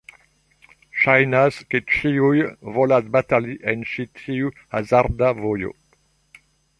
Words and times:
Ŝajnas 1.01 1.57
ke 1.73 1.81
ĉiuj 1.95 2.41
volas 2.77 3.11
batali 3.17 3.57
en 3.73 3.85
ĉi 3.91 4.07
tiu 4.21 4.51
hazarda 4.77 5.31
vojo. 5.43 5.71